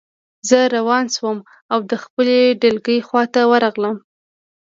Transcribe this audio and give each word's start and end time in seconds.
زه 0.49 0.59
روان 0.75 1.05
شوم 1.15 1.37
او 1.71 1.79
د 1.89 1.93
خپلې 2.03 2.39
ډلګۍ 2.61 2.99
خواته 3.07 3.41
ورغلم 3.51 3.97